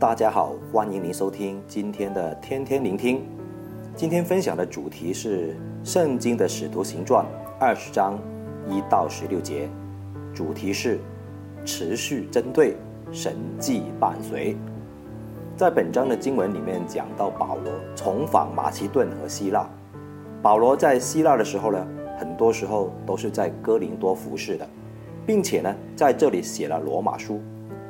[0.00, 3.20] 大家好，欢迎您收听今天的天天聆听。
[3.96, 7.24] 今天分享的主题是《圣经的使徒行传》
[7.58, 8.16] 二十章
[8.68, 9.68] 一到十六节，
[10.32, 11.00] 主题是
[11.64, 12.76] 持续针对
[13.10, 14.56] 神迹伴随。
[15.56, 19.68] 在本章的经文里面讲到保罗重访马其顿和希腊。
[20.40, 21.84] 保罗在希腊的时候呢，
[22.16, 24.68] 很多时候都是在哥林多服侍的，
[25.26, 27.40] 并且呢，在这里写了罗马书。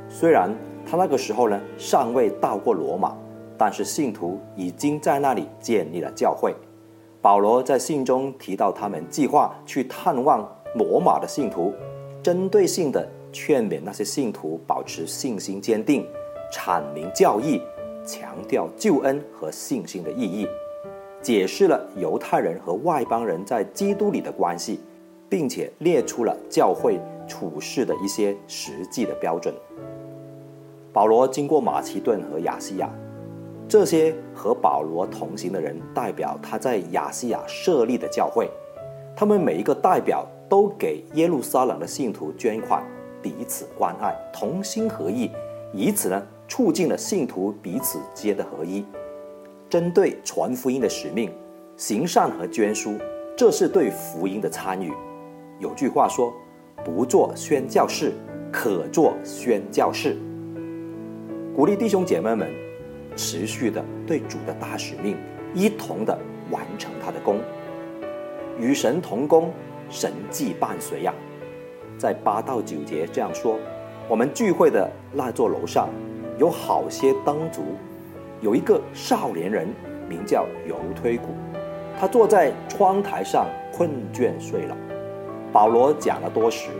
[0.08, 0.50] 虽然
[0.90, 3.14] 他那个时候呢，尚未到过罗马，
[3.58, 6.54] 但是信徒已经在那里建立了教会。
[7.20, 11.74] 保罗在信中提到，他们计划去探望罗马的信徒，
[12.22, 16.06] 针对性的劝勉那些信徒保持信心坚定，
[16.50, 17.60] 阐明教义，
[18.06, 20.48] 强调救恩和信心的意义，
[21.20, 24.80] 解释了犹太人和外邦人在基督里的关系，
[25.28, 26.98] 并且列出了教会
[27.28, 29.52] 处事的一些实际的标准。
[30.92, 32.90] 保罗经过马其顿和亚细亚，
[33.68, 38.50] 这些和保罗同行的人代表他在亚细亚设立的教会，
[39.14, 42.82] 他们每一个代表都给耶路撒冷的信徒捐款，
[43.22, 45.30] 彼此关爱，同心合意，
[45.72, 48.84] 以此呢促进了信徒彼此间的合一。
[49.68, 51.30] 针对传福音的使命，
[51.76, 52.94] 行善和捐书，
[53.36, 54.90] 这是对福音的参与。
[55.58, 56.32] 有句话说
[56.82, 58.14] ：“不做宣教士，
[58.50, 60.16] 可做宣教士。”
[61.58, 62.48] 鼓励弟兄姐妹们
[63.16, 65.16] 持续的对主的大使命
[65.52, 66.16] 一同的
[66.52, 67.40] 完成他的工，
[68.60, 69.52] 与神同工，
[69.90, 71.12] 神迹伴随呀。
[71.98, 73.58] 在八到九节这样说：
[74.08, 75.88] 我们聚会的那座楼上
[76.38, 77.62] 有好些灯烛，
[78.40, 79.66] 有一个少年人
[80.08, 81.34] 名叫犹推古，
[81.98, 84.76] 他坐在窗台上困倦睡了。
[85.52, 86.70] 保罗讲了多时，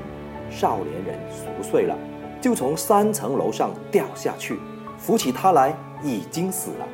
[0.48, 1.98] 少年人熟睡了。
[2.40, 4.58] 就从三层楼上掉下去，
[4.96, 6.86] 扶起他来，已经死了。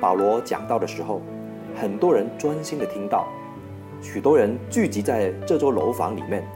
[0.00, 1.22] 保罗讲道的时候，
[1.74, 3.26] 很多人专心的听到，
[4.02, 6.46] 许多人聚集在这座楼房里面，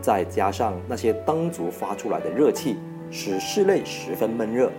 [0.00, 2.76] 再加上那些灯烛发出来的热气，
[3.10, 4.70] 使室内十分闷热。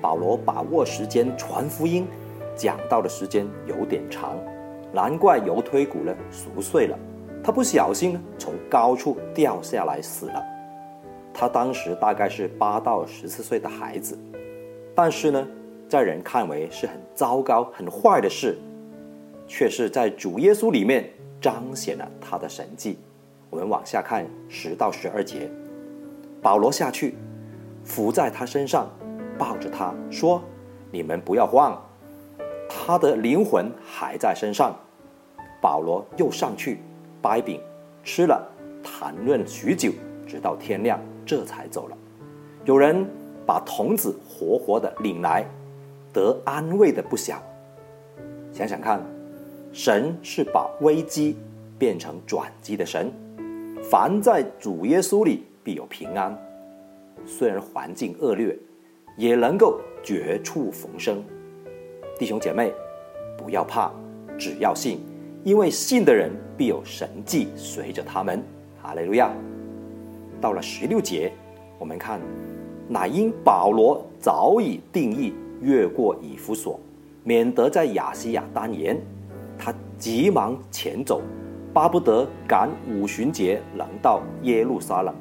[0.00, 2.06] 保罗把握时间传福音，
[2.56, 4.36] 讲到的时间有点长，
[4.92, 6.98] 难怪犹推古呢熟睡了，
[7.42, 10.53] 他不小心从高处掉下来死了。
[11.34, 14.16] 他当时大概是八到十四岁的孩子，
[14.94, 15.46] 但是呢，
[15.88, 18.56] 在人看为是很糟糕、很坏的事，
[19.48, 22.98] 却是在主耶稣里面彰显了他的神迹。
[23.50, 25.50] 我们往下看十到十二节，
[26.40, 27.16] 保罗下去，
[27.84, 28.88] 伏在他身上，
[29.36, 30.40] 抱着他说
[30.90, 31.76] ：“你们不要慌，
[32.68, 34.74] 他的灵魂还在身上。”
[35.60, 36.78] 保罗又上去，
[37.20, 37.60] 掰饼
[38.04, 38.46] 吃了，
[38.82, 39.90] 谈论许久，
[40.26, 41.00] 直到天亮。
[41.24, 41.96] 这才走了。
[42.64, 43.06] 有人
[43.46, 45.44] 把童子活活的领来，
[46.12, 47.42] 得安慰的不小。
[48.52, 49.00] 想想看，
[49.72, 51.36] 神是把危机
[51.78, 53.12] 变成转机的神。
[53.82, 56.36] 凡在主耶稣里必有平安。
[57.26, 58.56] 虽然环境恶劣，
[59.16, 61.22] 也能够绝处逢生。
[62.18, 62.72] 弟兄姐妹，
[63.36, 63.90] 不要怕，
[64.38, 65.00] 只要信，
[65.42, 68.42] 因为信的人必有神迹随着他们。
[68.80, 69.30] 哈利路亚。
[70.44, 71.32] 到了十六节，
[71.78, 72.20] 我们看，
[72.86, 75.32] 乃因保罗早已定义
[75.62, 76.78] 越过以弗所，
[77.22, 79.00] 免得在亚细亚耽延，
[79.56, 81.22] 他急忙前走，
[81.72, 85.14] 巴不得赶五旬节能到耶路撒冷。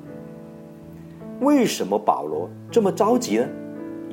[1.39, 3.47] 为什么保罗这么着急呢？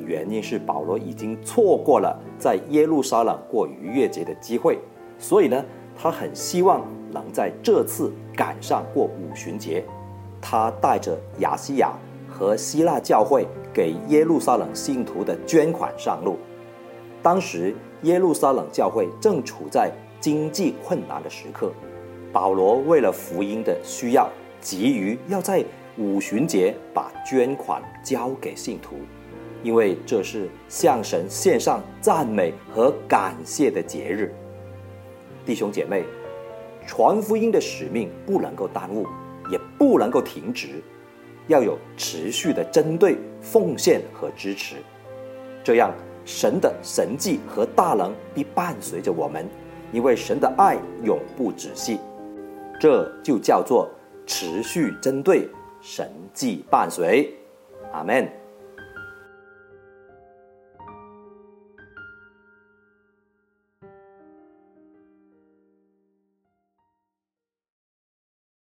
[0.07, 4.79] 原因是保罗已经错过了在耶路撒冷过逾越节的机会，
[5.19, 5.65] 所以呢，
[5.97, 9.85] 他很希望能在这次赶上过五旬节。
[10.41, 11.93] 他带着亚细亚
[12.29, 16.39] 和希腊教会给耶路撒冷信徒的捐款上路。
[17.23, 21.73] 当时耶路撒冷教会正处在经济困难的时刻，
[22.33, 24.29] 保罗为了福音的需要，
[24.61, 25.65] 急于要在
[25.99, 28.97] 五旬节把捐款交给信徒，
[29.63, 34.35] 因为这是向神献上赞美和感谢的节日。
[35.45, 36.05] 弟兄姐妹，
[36.87, 39.07] 传福音的使命不能够耽误。
[39.51, 40.83] 也不能够停止，
[41.49, 44.77] 要有持续的针对奉献和支持，
[45.65, 45.93] 这样
[46.25, 49.47] 神的神迹和大能必伴随着我们，
[49.93, 51.99] 因为神的爱永不止息，
[52.79, 53.91] 这就叫做
[54.27, 55.49] 持续针对
[55.81, 57.35] 神迹伴随，
[57.93, 58.40] 阿门。